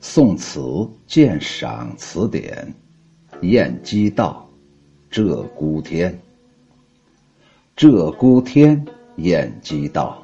[0.00, 0.60] 宋词
[1.06, 2.74] 鉴赏词典，
[3.40, 4.48] 晏几道，
[5.10, 6.16] 鹧鸪天。
[7.76, 8.86] 鹧鸪天，
[9.16, 10.22] 晏几道。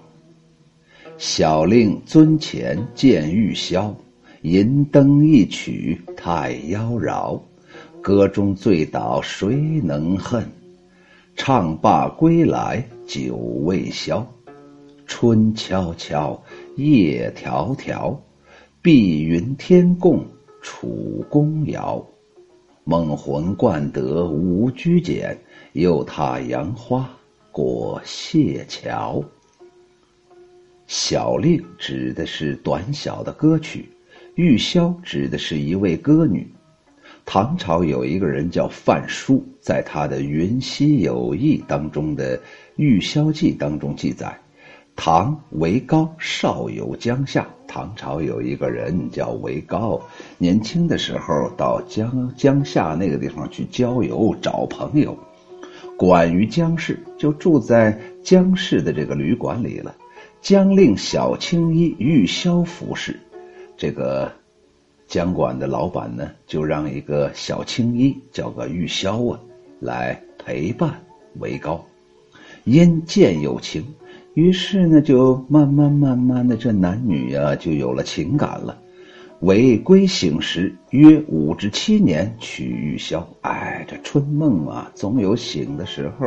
[1.18, 3.94] 小令尊前见玉箫，
[4.42, 7.40] 银灯一曲太妖娆。
[8.00, 10.44] 歌中醉倒谁能恨？
[11.34, 14.26] 唱罢归来酒未消。
[15.06, 16.40] 春悄悄，
[16.76, 18.16] 夜迢迢。
[18.82, 20.26] 碧云天共
[20.60, 22.04] 楚宫遥，
[22.82, 25.38] 梦魂惯得无拘简，
[25.74, 27.08] 又踏杨花
[27.52, 29.22] 过谢桥。
[30.88, 33.88] 小令指的是短小的歌曲，
[34.34, 36.44] 玉箫指的是一位歌女。
[37.24, 42.36] 唐朝有一个人叫范书，在他的《云溪有意》当中的
[42.74, 44.36] 《玉箫记》当中记载。
[44.96, 49.98] 唐韦高少游江夏，唐朝有一个人叫韦高，
[50.36, 55.16] 年轻的时候到江江夏那个地方去郊游找朋友，
[55.96, 59.94] 管于江氏，就住在江氏的这个旅馆里了。
[60.42, 63.18] 江令小青衣玉箫服侍，
[63.78, 64.30] 这个
[65.08, 69.40] 江馆的老板呢，就让一个小青衣叫个玉箫啊，
[69.80, 71.02] 来陪伴
[71.38, 71.86] 韦高，
[72.64, 73.82] 因见有情。
[74.34, 78.78] 于是呢，就慢慢慢慢的，这男女呀就有了情感了。
[79.40, 83.22] 为归醒时，约五至七年取玉箫。
[83.42, 86.26] 哎，这春梦啊，总有醒的时候。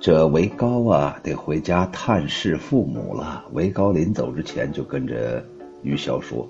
[0.00, 3.44] 这韦高啊，得回家探视父母了。
[3.52, 5.44] 韦高临走之前，就跟着
[5.82, 6.48] 玉箫说：“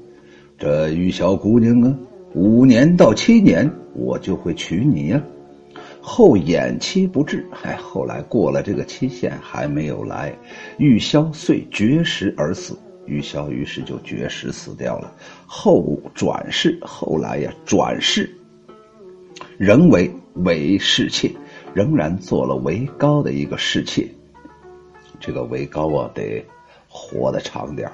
[0.58, 1.98] 这玉箫姑娘啊，
[2.34, 5.22] 五年到七年，我就会娶你呀。”
[6.09, 10.34] 后延期不至，哎，后来过了这个期限还没有来，
[10.78, 12.78] 玉箫遂绝食而死。
[13.05, 15.12] 玉箫于是就绝食死掉了。
[15.47, 18.28] 后转世，后来呀转世，
[19.59, 21.31] 仍为韦侍妾，
[21.75, 24.09] 仍然做了韦高的一个侍妾。
[25.21, 26.43] 这个韦高啊，得
[26.88, 27.91] 活得长点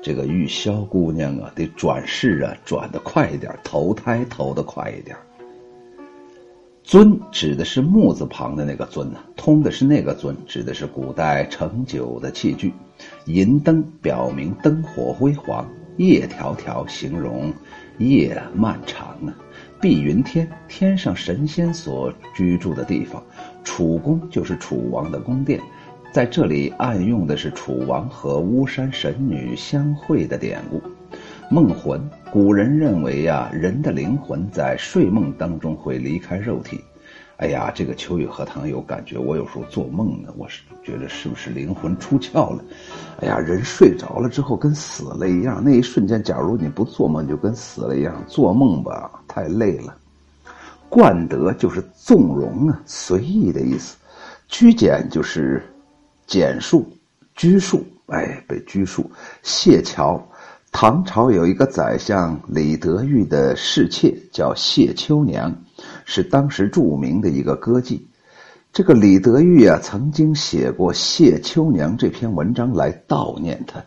[0.00, 5.16] 这个玉箫姑娘啊，得转世啊转得快一点，投胎投得快一点。
[6.82, 12.72] 尊指的是木字旁的那个尊呐，通的是那个尊，指的是古代盛酒的器具。
[13.26, 15.68] 银灯表明灯火辉煌，
[15.98, 17.52] 夜迢迢形容
[17.98, 19.34] 夜漫长啊。
[19.80, 23.22] 碧云天，天上神仙所居住的地方。
[23.62, 25.60] 楚宫就是楚王的宫殿，
[26.12, 30.82] 在这里暗用的是楚王和巫山神女相会的典故。
[31.52, 32.00] 梦魂，
[32.30, 36.80] 古人认为呀，人的灵魂在睡梦当中会离开肉体。
[37.38, 39.18] 哎呀，这个秋雨荷塘有感觉。
[39.18, 42.64] 我有时候做梦呢，我是觉得是不是灵魂出窍了？
[43.20, 45.60] 哎呀，人睡着了之后跟死了一样。
[45.64, 48.14] 那一瞬间，假如你不做梦，就跟死了一样。
[48.28, 49.96] 做梦吧，太累了。
[50.88, 53.96] 冠德就是纵容啊，随意的意思。
[54.46, 55.60] 拘简就是
[56.28, 56.88] 简述、
[57.34, 57.84] 拘束。
[58.06, 59.10] 哎，被拘束。
[59.42, 60.24] 谢桥。
[60.72, 65.52] 唐朝有一个宰相李德裕的侍妾叫谢秋娘，
[66.04, 68.00] 是当时著名的一个歌妓。
[68.72, 73.84] 这个李德裕啊，曾经写过《谢秋娘》这篇文章来悼念她。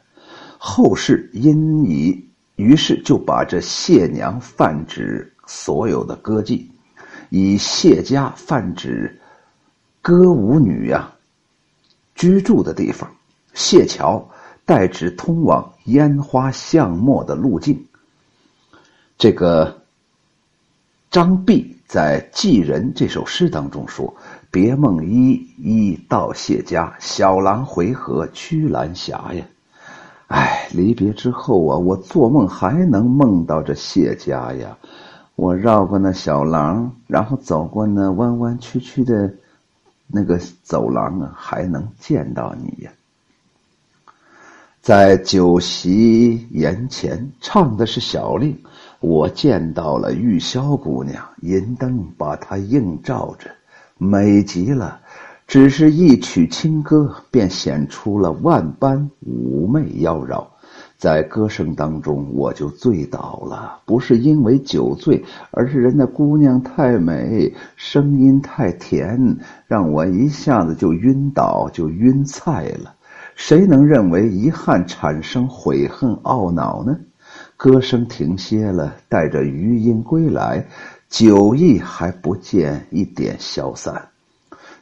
[0.57, 2.25] 后世因以
[2.57, 6.65] 于是就把这谢娘泛指所有的歌妓，
[7.29, 9.19] 以谢家泛指
[10.01, 11.11] 歌舞女呀
[12.13, 13.09] 居住的地方，
[13.53, 14.29] 谢桥。
[14.65, 17.85] 代指通往烟花巷陌的路径。
[19.17, 19.81] 这个
[21.11, 24.13] 张弼在《寄人》这首诗当中说
[24.49, 29.45] ：“别梦依依到谢家，小郎回河曲兰霞呀。”
[30.27, 34.75] 哎，离别之后啊，我做梦还能梦到这谢家呀。
[35.35, 39.31] 我绕过那小廊，然后走过那弯弯曲曲的
[40.07, 42.91] 那个走廊啊，还能见到你呀。
[44.83, 48.53] 在酒席筵前唱的是小令，
[48.99, 53.49] 我见到了玉箫姑娘，银灯把她映照着，
[53.97, 54.99] 美极了。
[55.47, 60.45] 只是一曲清歌，便显出了万般妩媚妖娆。
[60.97, 72.93] 在歌声当中，我就醉倒了，不是因为酒醉，而是人家姑娘太美，声音太甜，让我一下子就晕倒，就晕菜了。
[73.35, 76.97] 谁能认为遗憾产生悔恨懊恼呢？
[77.57, 80.65] 歌声停歇了，带着余音归来，
[81.09, 84.09] 酒意还不见一点消散。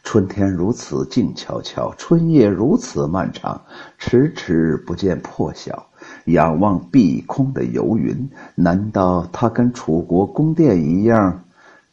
[0.03, 3.61] 春天如此静悄悄，春夜如此漫长，
[3.99, 5.87] 迟迟不见破晓。
[6.25, 11.43] 仰望碧空的游云，难道他跟楚国宫殿一样，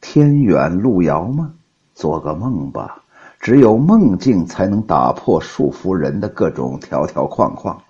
[0.00, 1.52] 天远路遥吗？
[1.94, 3.02] 做个梦吧，
[3.40, 7.80] 只有梦境才能打破束缚人的各种条条框框。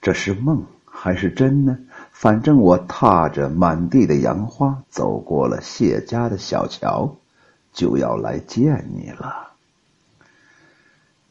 [0.00, 1.78] 这是梦还是真呢？
[2.10, 7.16] 反正我踏着满地的杨花，走过了谢家的小桥，
[7.72, 9.48] 就要来见你了。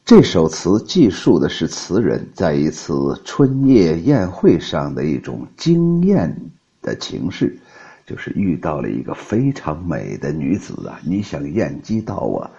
[0.04, 6.36] 这首词记述的是词人在一次春夜宴会上的一种惊艳
[6.82, 7.56] 的情事，
[8.04, 10.98] 就是遇到了一个非常美的女子啊！
[11.04, 12.50] 你想燕姬道啊，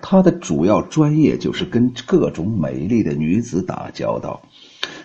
[0.00, 4.40] 他的主要专业就是跟各种美丽的女子打交道，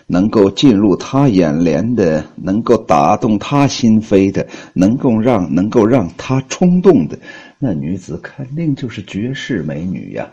[0.06, 7.18] 能够进入他眼帘的，能够打动他心扉的，能够让能够让他冲动的，
[7.58, 10.30] 那女子肯定就是绝世美女呀。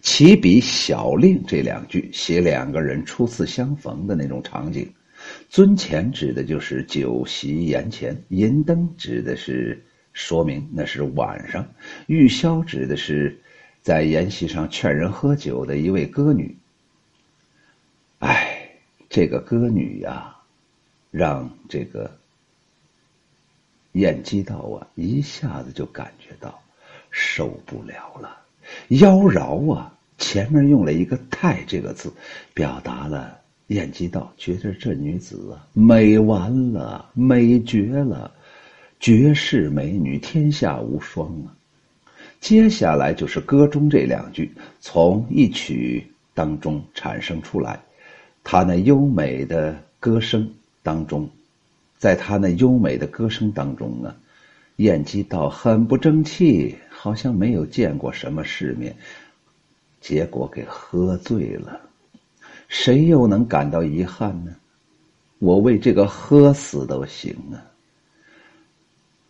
[0.00, 4.88] 起笔小令这两句写两个人初次相逢的那种场景，
[5.48, 9.84] 尊前指的就是酒席宴前，银灯指的是
[10.16, 11.68] 说明那是晚上，
[12.06, 13.38] 玉箫指的是
[13.82, 16.56] 在筵席上劝人喝酒的一位歌女。
[18.20, 18.70] 哎，
[19.10, 20.38] 这个歌女呀，
[21.10, 22.16] 让这个
[23.92, 26.62] 燕姬道啊一下子就感觉到
[27.10, 28.40] 受不了了。
[28.88, 29.92] 妖娆啊！
[30.16, 32.10] 前面用了一个“太”这个字，
[32.54, 38.32] 表达了燕姬道觉得这女子啊美完了，美绝了，
[38.98, 41.54] 绝世美女，天下无双啊！
[42.40, 44.50] 接下来就是歌中这两句，
[44.80, 47.80] 从一曲当中产生出来，
[48.42, 50.48] 他那优美的歌声
[50.82, 51.28] 当中，
[51.98, 54.14] 在他那优美的歌声当中呢，
[54.76, 56.76] 燕姬道很不争气。
[56.98, 58.96] 好像没有见过什么世面，
[60.00, 61.80] 结果给喝醉了，
[62.68, 64.52] 谁又能感到遗憾呢？
[65.38, 67.62] 我为这个喝死都行啊！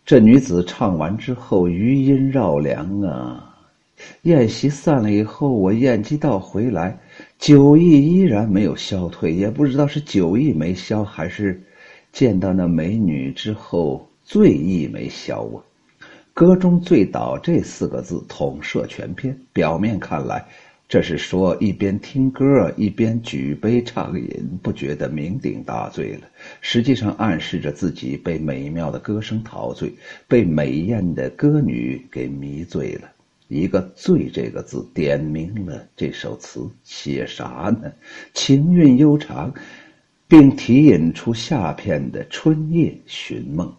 [0.07, 3.43] 这女子唱完之后，余音绕梁啊。
[4.21, 6.97] 宴席散了以后，我宴姬道回来，
[7.37, 11.61] 酒意依然没有消退，也不知道是酒意没消，还是
[12.13, 15.59] 见到那美女之后醉意没消啊。
[16.33, 20.45] 歌中“醉倒”这四个字统摄全篇，表面看来，
[20.89, 26.21] 这是说一边听歌一边举杯畅饮，不觉得酩酊大醉了。
[26.61, 29.93] 实际上暗示着自己被美妙的歌声陶醉，
[30.27, 33.11] 被美艳的歌女给迷醉了。
[33.49, 37.91] 一个“醉”这个字，点明了这首词写啥呢？
[38.33, 39.53] 情韵悠长，
[40.27, 43.73] 并提引出下片的春夜寻梦。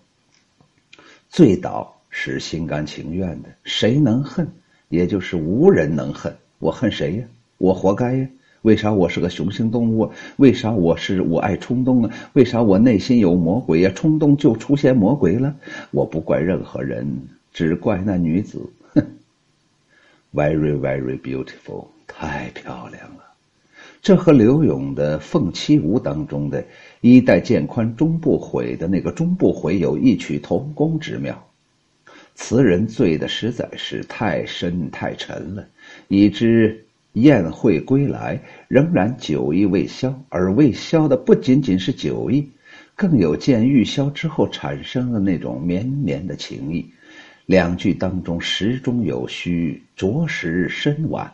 [1.28, 1.94] 醉倒。
[2.10, 4.50] 是心甘情愿的，谁能恨？
[4.88, 6.34] 也就是无人能恨。
[6.58, 7.24] 我恨谁呀？
[7.58, 8.28] 我活该呀！
[8.62, 10.12] 为啥我是个雄性动物？
[10.36, 12.14] 为啥我是我爱冲动啊？
[12.34, 13.92] 为啥我内心有魔鬼呀？
[13.94, 15.54] 冲动就出现魔鬼了。
[15.90, 17.06] 我不怪任何人，
[17.52, 18.60] 只怪那女子。
[18.94, 19.04] 哼，
[20.34, 23.24] very very beautiful，太漂亮了。
[24.00, 26.64] 这和刘永的《凤栖梧》当中的
[27.00, 31.44] “衣带渐宽终不悔”的那个“终不悔”有异曲同工之妙。
[32.34, 35.66] 词人醉的实在是太深太沉了，
[36.08, 40.22] 以知宴会归来，仍然酒意未消。
[40.28, 42.48] 而未消的不仅仅是酒意，
[42.96, 46.86] 更有见玉箫之后产生的那种绵绵的情意。
[47.46, 51.32] 两句当中时中有虚，着实深婉。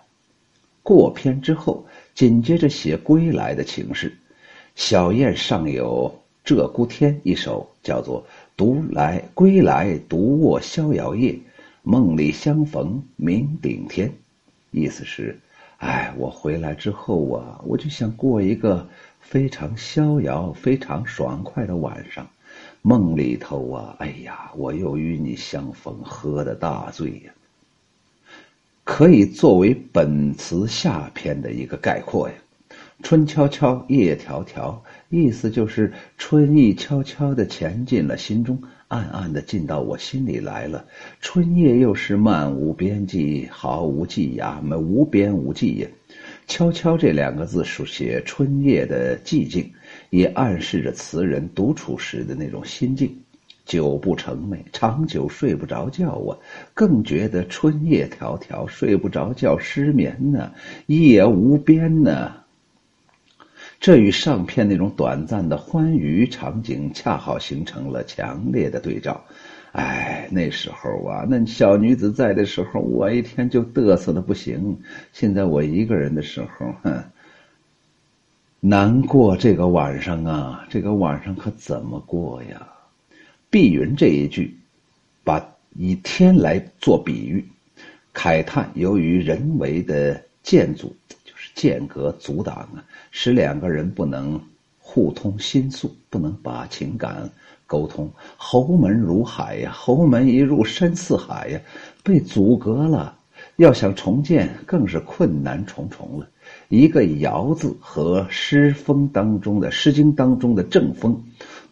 [0.83, 4.13] 过篇之后，紧接着写归来的情事。
[4.75, 6.15] 小燕上有
[6.49, 8.27] 《鹧鸪天》一首，叫做。
[8.57, 11.37] 独来归来，独卧逍遥夜，
[11.83, 14.13] 梦里相逢明顶天。
[14.75, 15.39] 意思是，
[15.79, 18.89] 哎，我回来之后啊，我就想过一个
[19.21, 22.29] 非常逍遥、非常爽快的晚上。
[22.83, 27.33] 梦里头啊，哎呀，我又与你相逢，喝的大醉呀。
[28.83, 32.35] 可以作为本词下篇的一个概括呀。
[33.03, 34.77] 春悄悄，夜迢迢。
[35.09, 38.61] 意思就是春意悄悄的潜进了心中，
[38.95, 40.85] 暗暗的进到我心里来了。
[41.21, 45.89] 春夜又是漫无边际，毫无际呀，没无边无际呀。
[46.47, 49.69] 悄悄这两个字书写春夜的寂静，
[50.11, 53.13] 也暗示着词人独处时的那种心境。
[53.65, 56.39] 久不成寐，长久睡不着觉啊，
[56.73, 60.53] 更觉得春夜迢迢，睡不着觉，失眠呢，
[60.87, 62.44] 夜无边呢。
[63.85, 69.23] 这与上片那种短暂的欢愉场景恰好形成了强烈的对照。
[69.73, 74.79] 哎，那时候啊，那小女子在的时候，我一天就嘚瑟的不行。
[75.13, 77.05] 现在我一个人的时候，哼，
[78.59, 82.67] 难过这个晚上啊，这个晚上可怎么过呀？
[83.51, 84.57] 碧云这一句，
[85.25, 87.45] 把以天来做比喻，
[88.15, 90.97] 慨叹由于人为的建筑，
[91.55, 94.41] 间隔阻挡啊，使两个人不能
[94.79, 97.31] 互通心诉，不能把情感
[97.67, 98.11] 沟通。
[98.37, 101.61] 侯门如海呀，侯门一入深似海呀，
[102.03, 103.17] 被阻隔了，
[103.57, 106.29] 要想重建更是困难重重了。
[106.69, 111.25] 一个“尧”字和诗风当中的《诗经》当中的正风，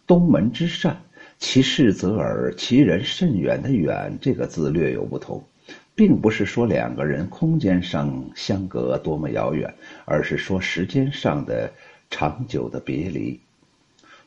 [0.07, 0.99] 东门之善，
[1.37, 5.43] 其事则耳，其人甚远的“远”这个字略有不同，
[5.95, 9.73] 并不是说两个人空间上相隔多么遥远，
[10.05, 11.71] 而是说时间上的
[12.09, 13.39] 长久的别离。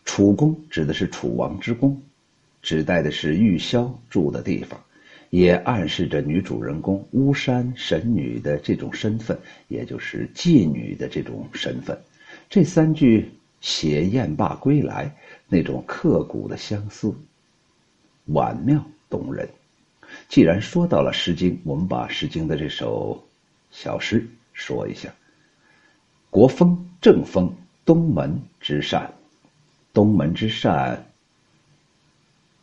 [0.04, 2.00] 楚宫指的是楚王之宫，
[2.62, 4.80] 指代的是玉箫住的地方。
[5.30, 11.98] 也暗示着女主人公巫山神女的这种身份，也就是妓女的这种身份。
[12.48, 13.28] 这三句
[13.60, 15.12] 写燕罢归来
[15.48, 17.12] 那种刻骨的相思，
[18.26, 19.48] 婉妙动人。
[20.28, 23.22] 既然说到了《诗经》，我们把《诗经》的这首
[23.70, 25.08] 小诗说一下
[26.30, 27.52] ：“国风正风，
[27.84, 29.12] 东门之善，
[29.92, 31.04] 东门之善，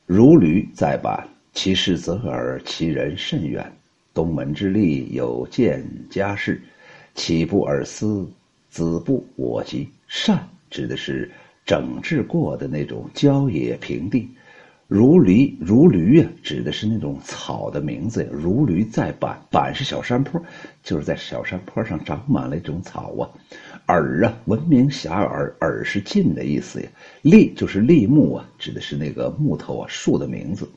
[0.06, 3.72] 如驴在板。”其事则耳，其人甚远。
[4.12, 6.60] 东门之利有见家事，
[7.14, 8.28] 岂不尔思？
[8.72, 9.88] 子不我及。
[10.08, 11.32] 善指的是
[11.64, 14.28] 整治过的那种郊野平地，
[14.96, 18.30] 如驴如驴啊，指的是那种草的名字呀。
[18.32, 20.40] 如驴在坂，坂是小山坡，
[20.84, 23.26] 就是在小山坡上长满了一种草啊。
[23.88, 26.88] 耳啊，闻名遐迩，耳是近的意思呀。
[27.24, 30.70] 立就是立木啊，指的是那个木头啊，树的名字。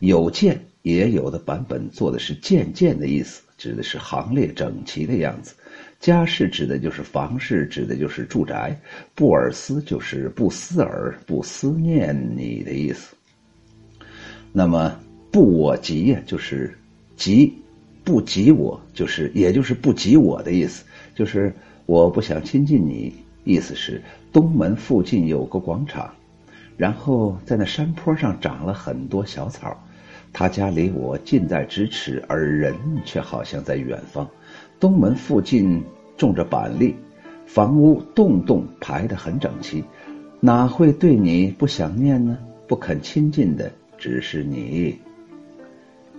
[0.00, 5.54] 有渐，也有的版本做的是渐渐的意思，指的是行列整齐的样子。
[6.00, 8.78] 家室指的就是房室，指的就是住宅。
[9.14, 13.14] 不尔思就是不思尔，不思念你的意思。
[14.58, 14.92] 那么
[15.30, 16.76] 不我及呀，就是
[17.16, 17.54] 及
[18.02, 20.84] 不及我，就是也就是不及我的意思，
[21.14, 21.54] 就是
[21.86, 23.14] 我不想亲近你。
[23.44, 26.12] 意思是东门附近有个广场，
[26.76, 29.80] 然后在那山坡上长了很多小草。
[30.32, 32.74] 他家离我近在咫尺，而人
[33.04, 34.28] 却好像在远方。
[34.80, 35.80] 东门附近
[36.16, 36.96] 种着板栗，
[37.46, 39.84] 房屋栋栋排得很整齐，
[40.40, 42.36] 哪会对你不想念呢？
[42.66, 44.98] 不肯亲近的只是你。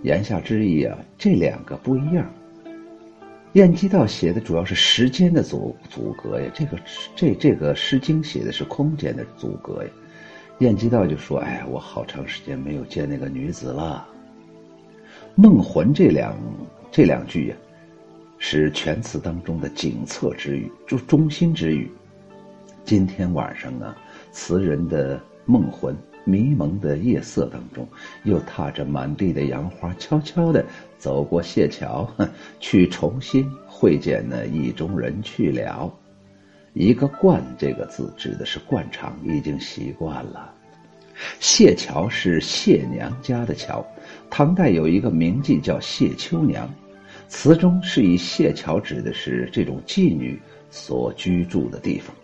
[0.02, 2.30] 言下之意啊，这两个不一样。
[3.54, 6.78] 晏几道写的主要是时间的阻阻隔呀，这个
[7.16, 9.90] 这这个《诗经》写的是空间的阻隔呀。
[10.60, 14.06] 晏几道就说：“哎，我好长时间没有见那个女子了。”
[15.34, 16.36] 梦魂这两
[16.92, 17.56] 这两句呀，
[18.38, 21.90] 是全词当中的景侧之语，就中心之语。
[22.84, 23.96] 今天晚上啊，
[24.32, 27.86] 词人的梦魂，迷蒙的夜色当中，
[28.24, 30.64] 又踏着满地的杨花，悄悄地
[30.98, 32.08] 走过谢桥，
[32.60, 35.92] 去重新会见那意中人去了。
[36.72, 40.54] 一个“惯”这个字指的是惯常，已经习惯了。
[41.40, 43.84] 谢桥是谢娘家的桥，
[44.30, 46.72] 唐代有一个名妓叫谢秋娘，
[47.28, 52.14] 词中是以谢桥指的是这种妓女所居住的地方。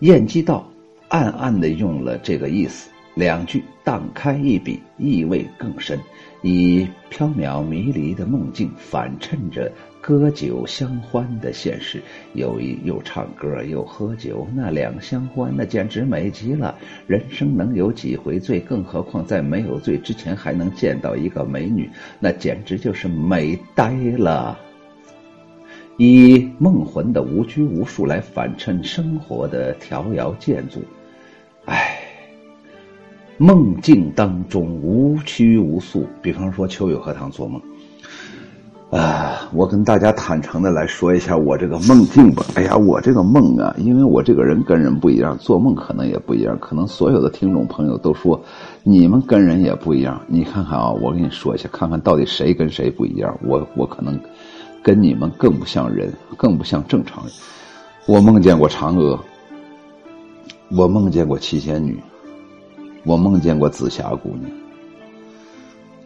[0.00, 0.68] 晏几道
[1.14, 5.96] 暗暗的用了这个意思，两句荡开一笔，意味更深，
[6.42, 9.70] 以缥缈迷离的梦境反衬着。
[10.00, 12.02] 歌酒相欢的现实，
[12.32, 16.76] 又一又唱歌又喝酒，那两相欢，那简直美极了。
[17.06, 18.58] 人生能有几回醉？
[18.58, 24.58] 更何况在没有醉之前还能见到一个美女，那简直就是美呆了。
[25.96, 30.82] 以梦魂的无拘无束来反衬生活的条遥建筑，
[33.38, 36.06] 梦境当中无拘无束。
[36.22, 37.60] 比方说秋雨荷塘做梦。
[38.90, 42.44] 啊，我跟大家坦诚的来说一下我这个梦境吧。
[42.54, 46.56] 哎呀，我这个梦啊，因为我这个人跟人不一样，做梦可能也不一样。
[46.60, 48.40] 可能所有的听众朋友都说，
[48.84, 50.20] 你们跟人也不一样。
[50.28, 53.36] 你看看啊，我跟你说一下，看看到底谁跟谁不一样。
[53.42, 54.16] 我我可能
[54.80, 57.32] 跟你们更不像人，更不像正常人。
[58.06, 59.18] 我梦见过嫦娥，
[60.70, 61.98] 我梦见过七仙女，
[63.04, 64.50] 我梦见过紫霞姑娘，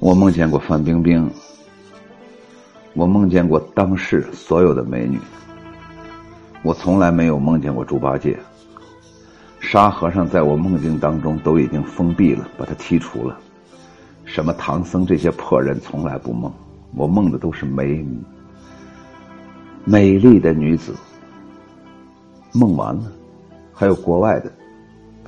[0.00, 1.30] 我梦见过范冰冰。
[2.94, 5.20] 我梦见过当世所有的美女，
[6.64, 8.36] 我从来没有梦见过猪八戒。
[9.60, 13.38] 沙和尚在我梦境当中都已经封闭了，把他剔除了。
[14.24, 16.52] 什么唐僧这些破人从来不梦，
[16.96, 18.18] 我梦的都是美女
[19.84, 20.96] 美丽的女子，
[22.52, 23.02] 梦完了。
[23.72, 24.52] 还有国外的，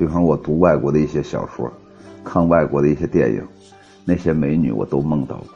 [0.01, 1.71] 比方我读外国的一些小说，
[2.25, 3.47] 看外国的一些电影，
[4.07, 5.49] 那些美女我都梦到过。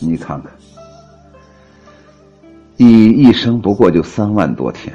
[0.00, 0.50] 你看看，
[2.76, 4.92] 一一生不过就三万多天，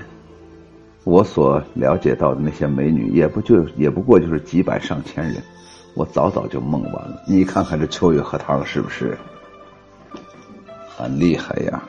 [1.06, 5.42] 我所了解到的那些美女，也不就也不过就是几百上千人，
[5.94, 7.24] 我早早就梦完了。
[7.26, 9.18] 你看看这秋雨荷塘是不是
[10.98, 11.82] 很厉害呀？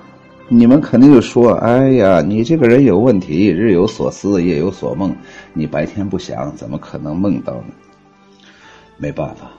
[0.49, 5.12] 你们肯定就说：“哎呀，你这个人有问题，日有所思，夜有所梦。
[5.53, 7.75] 你白天不想，怎么可能梦到呢？”
[8.97, 9.50] 没办法，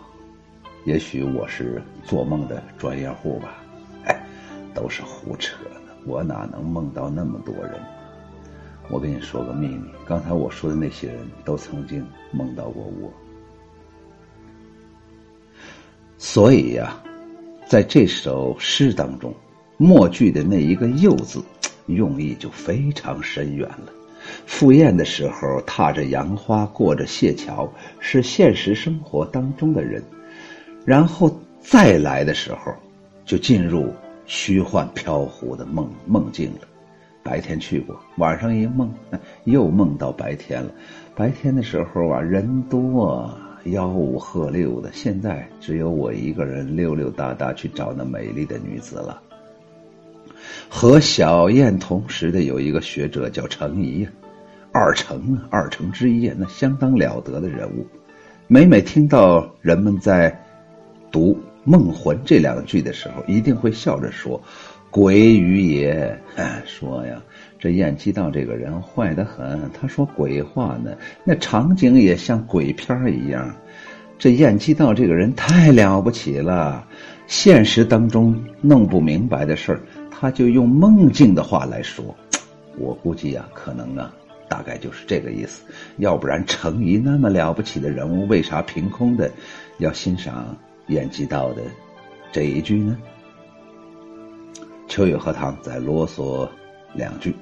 [0.85, 3.61] 也许我是做梦的专业户吧。
[4.05, 4.17] 哎，
[4.73, 7.73] 都是胡扯的，我哪能梦到那么多人？
[8.89, 12.01] 我跟你说个秘密，刚才我说的那些人都曾经
[12.31, 13.11] 梦到过我。
[16.17, 16.97] 所以呀，
[17.67, 19.33] 在这首诗当中。
[19.77, 21.41] 末句的那一个“又”字，
[21.85, 23.93] 用意就非常深远了。
[24.45, 30.01] 赴宴的时候，踏着杨花，过着谢桥，是现实生活当中的人；
[30.83, 32.73] 然后再来的时候，
[33.23, 33.93] 就进入
[34.25, 36.67] 虚幻飘忽的梦梦境了。
[37.23, 38.91] 白天去过，晚上一梦，
[39.43, 40.71] 又梦到白天了。
[41.15, 43.29] 白天的时候啊，人多，
[43.65, 49.21] 吆五喝六的；现在只有我一个人溜溜达达去找那美丽的女子了。
[50.69, 54.09] 和小燕同时的有一个学者叫程颐呀，
[54.71, 57.85] 二程啊，二程之一啊，那相当了得的人物。
[58.47, 60.43] 每每听到人们在
[61.11, 64.41] 读《梦魂》这两句的时候，一定会笑着说
[64.89, 66.17] ：“鬼语也。”
[66.65, 67.21] 说呀，
[67.59, 69.69] 这燕姬道这个人坏得很。
[69.73, 70.91] 他说鬼话呢，
[71.25, 73.53] 那场景也像鬼片一样。
[74.17, 76.87] 这燕姬道这个人太了不起了，
[77.27, 79.81] 现实当中弄不明白的事儿。
[80.19, 82.15] 他就用梦境的话来说，
[82.79, 84.11] 我估计呀，可能啊，
[84.49, 85.61] 大概就是这个意思。
[85.97, 89.31] 要不然，程颐那么了不起的人物，为啥凭空的
[89.77, 90.57] 要欣赏
[90.87, 91.61] 演技道的
[92.31, 92.97] 这一句呢？
[94.87, 96.49] 秋雨荷塘再啰嗦
[96.95, 97.35] 两句：“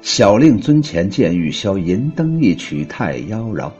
[0.00, 3.70] 小令尊前见玉箫，银灯一曲太妖娆。”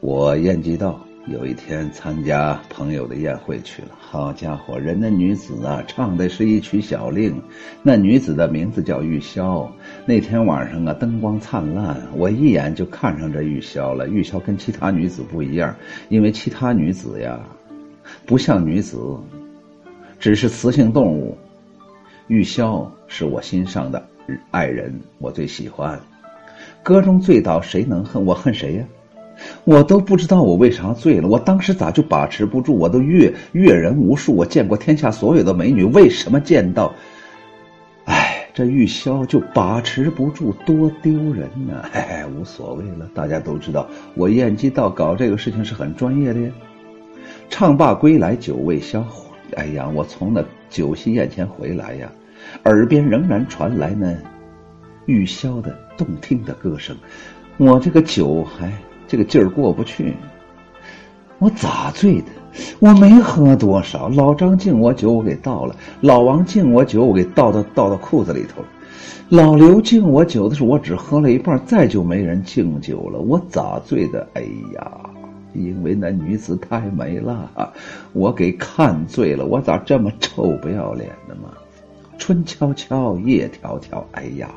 [0.00, 0.98] 我燕姬道。
[1.28, 7.40] 有一天参加朋友的宴会去了，好家伙，人那女子啊，唱的是一曲小令，
[7.80, 9.68] 那女子的名字叫玉箫。
[10.04, 14.08] 那天晚上啊，灯光灿烂，我一眼就看上这玉箫了。
[14.08, 15.72] 玉箫跟其他女子不一样，
[16.08, 17.38] 因为其他女子呀，
[18.26, 18.98] 不像女子，
[20.18, 21.38] 只是雌性动物。
[22.26, 24.04] 玉箫是我心上的
[24.50, 26.00] 爱人，我最喜欢。
[26.82, 28.24] 歌中醉倒谁能恨？
[28.24, 28.84] 我恨谁呀？
[29.64, 32.74] 我都不知道我为啥醉了，我当时咋就把持不住？
[32.74, 36.92] 我都阅阅人无数，我见过天下所有的美女，为什么见到，
[38.06, 41.84] 哎，这玉箫就把持不住，多丢人呢？
[41.92, 46.40] 哎，无所谓了，大家都知道我燕姬道搞这个事情是很专业的。
[47.48, 49.06] 唱罢归来酒未消，
[49.54, 52.10] 哎呀，我从那酒席宴前回来呀，
[52.64, 54.12] 耳边仍然传来那
[55.06, 56.96] 玉箫的动听的歌声，
[57.58, 58.72] 我这个酒还。
[59.12, 60.14] 这个劲儿过不去，
[61.38, 62.28] 我咋醉的？
[62.78, 64.08] 我没喝多少。
[64.08, 68.68] 老张敬我酒，我给倒了；老王敬我酒，我给倒到倒到裤子里头了。
[69.28, 73.18] 老刘敬我酒的时候，我只喝了一半，再就没人敬酒了。
[73.18, 74.26] 我咋醉的？
[74.32, 74.40] 哎
[74.72, 74.90] 呀，
[75.52, 77.50] 因为那女子太美了，
[78.14, 79.44] 我给看醉了。
[79.44, 81.50] 我咋这么臭不要脸的嘛？
[82.16, 84.02] 春悄悄，夜迢迢。
[84.12, 84.48] 哎呀！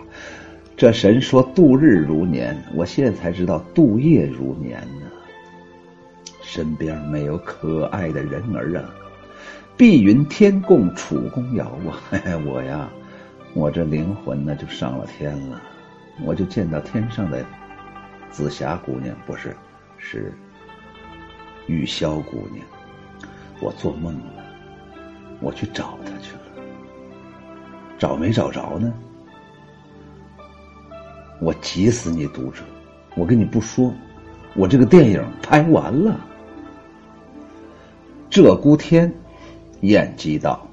[0.78, 5.08] 这神说度日如年，我现在才知道度夜如年呢。
[6.42, 8.94] 身边没有可爱的人儿啊，
[9.78, 11.96] 碧云天共楚宫瑶啊！
[12.46, 12.90] 我呀，
[13.54, 15.62] 我这灵魂呢就上了天了，
[16.26, 17.46] 我就见到天上的
[18.30, 19.56] 紫霞姑娘，不是，
[19.98, 20.34] 是
[21.68, 22.66] 玉箫姑娘。
[23.62, 24.44] 我做梦了，
[25.40, 26.64] 我去找她去了，
[27.98, 28.94] 找没找着呢？
[31.40, 32.64] 我急死你读者！
[33.16, 33.94] 我跟你不说，
[34.56, 36.20] 我这个电影拍完了。
[38.30, 39.14] 鹧鸪天，
[39.82, 40.68] 燕姬道：“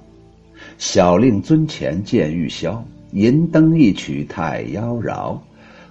[0.79, 2.81] 小令尊前见玉箫，
[3.13, 5.39] 银灯一曲太妖娆。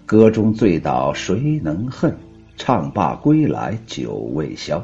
[0.06, 2.16] 歌中醉倒谁能恨？
[2.58, 4.84] 唱罢归来酒未消。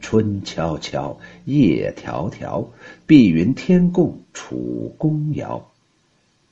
[0.00, 2.66] 春悄悄，夜迢迢，
[3.06, 5.64] 碧云天共楚宫瑶。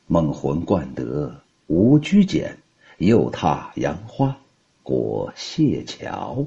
[0.07, 1.33] 梦魂惯得
[1.67, 2.57] 无拘检。
[2.99, 4.37] 又踏杨花
[4.83, 6.47] 过谢桥。